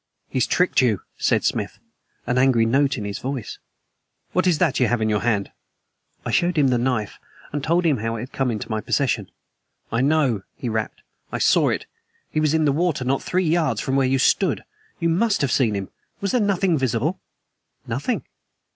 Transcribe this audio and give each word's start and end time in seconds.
"He's 0.27 0.47
tricked 0.47 0.81
you," 0.81 1.03
said 1.15 1.43
Smith, 1.43 1.77
an 2.25 2.39
angry 2.39 2.65
note 2.65 2.97
in 2.97 3.05
his 3.05 3.19
voice. 3.19 3.59
"What 4.31 4.47
is 4.47 4.57
that 4.57 4.79
you 4.79 4.87
have 4.87 4.99
in 4.99 5.09
your 5.09 5.19
hand?" 5.19 5.51
I 6.25 6.31
showed 6.31 6.57
him 6.57 6.69
the 6.69 6.79
knife, 6.79 7.19
and 7.53 7.63
told 7.63 7.85
him 7.85 7.97
how 7.97 8.15
it 8.15 8.21
had 8.21 8.31
come 8.31 8.49
into 8.49 8.67
my 8.67 8.81
possession. 8.81 9.29
"I 9.91 10.01
know," 10.01 10.41
he 10.57 10.69
rapped. 10.69 11.03
"I 11.31 11.37
saw 11.37 11.69
it. 11.69 11.85
He 12.31 12.39
was 12.39 12.55
in 12.55 12.65
the 12.65 12.71
water 12.71 13.05
not 13.05 13.21
three 13.21 13.45
yards 13.47 13.79
from 13.79 13.95
where 13.95 14.07
you 14.07 14.17
stood. 14.17 14.63
You 14.99 15.09
must 15.09 15.41
have 15.41 15.51
seen 15.51 15.75
him. 15.75 15.89
Was 16.19 16.31
there 16.31 16.41
nothing 16.41 16.79
visible?" 16.79 17.19
"Nothing." 17.85 18.23